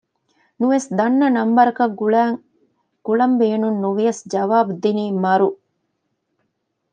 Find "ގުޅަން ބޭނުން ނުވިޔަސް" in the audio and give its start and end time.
3.05-4.21